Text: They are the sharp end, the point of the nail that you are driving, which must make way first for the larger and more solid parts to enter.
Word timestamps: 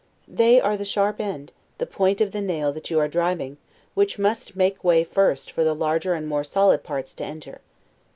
They 0.27 0.59
are 0.59 0.75
the 0.77 0.83
sharp 0.83 1.19
end, 1.21 1.51
the 1.77 1.85
point 1.85 2.21
of 2.21 2.31
the 2.31 2.41
nail 2.41 2.73
that 2.73 2.89
you 2.89 2.97
are 2.99 3.07
driving, 3.07 3.57
which 3.93 4.17
must 4.17 4.55
make 4.55 4.83
way 4.83 5.03
first 5.03 5.51
for 5.51 5.63
the 5.63 5.75
larger 5.75 6.15
and 6.15 6.27
more 6.27 6.43
solid 6.43 6.81
parts 6.83 7.13
to 7.13 7.23
enter. 7.23 7.61